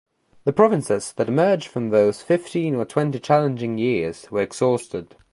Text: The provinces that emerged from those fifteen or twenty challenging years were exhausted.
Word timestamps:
The 0.45 0.51
provinces 0.51 1.13
that 1.17 1.27
emerged 1.27 1.67
from 1.67 1.91
those 1.91 2.23
fifteen 2.23 2.73
or 2.73 2.85
twenty 2.85 3.19
challenging 3.19 3.77
years 3.77 4.31
were 4.31 4.41
exhausted. 4.41 5.15